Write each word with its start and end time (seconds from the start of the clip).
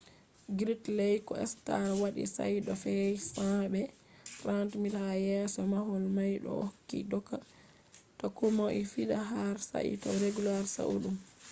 gridley 0.57 1.13
ko 1.27 1.33
stark 1.53 1.89
wadi 2.03 2.23
shaida 2.35 2.73
feet 2.83 3.21
100 3.35 3.69
be 3.73 3.83
30 4.41 4.81
m 4.83 4.85
ha 5.01 5.09
yeso 5.27 5.59
mahol 5.73 6.03
mai 6.15 6.33
bo 6.43 6.49
ohokki 6.61 6.99
doka 7.11 7.35
ta 8.17 8.25
komoi 8.37 8.79
fiɗa 8.93 9.17
har 9.31 9.53
sai 9.69 9.89
ta 10.03 10.09
regulars 10.23 10.69
saali 10.75 10.97
ɗum 11.03 11.15